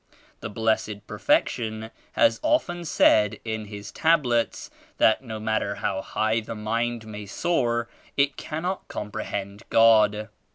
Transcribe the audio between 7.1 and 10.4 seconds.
soar it cannot comprehend God.